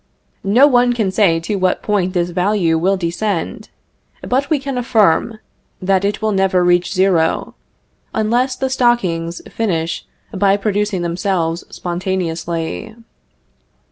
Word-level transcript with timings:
No 0.49 0.65
one 0.65 0.93
can 0.93 1.11
say 1.11 1.39
to 1.41 1.57
what 1.57 1.83
point 1.83 2.13
this 2.13 2.31
value 2.31 2.75
will 2.79 2.97
descend; 2.97 3.69
but 4.27 4.49
we 4.49 4.57
can 4.57 4.79
affirm, 4.79 5.37
that 5.79 6.03
it 6.03 6.23
will 6.23 6.31
never 6.31 6.63
reach 6.63 6.91
zero, 6.91 7.53
unless 8.11 8.55
the 8.55 8.71
stockings 8.71 9.43
finish 9.47 10.07
by 10.33 10.57
producing 10.57 11.03
themselves 11.03 11.63
spontaneously. 11.69 12.95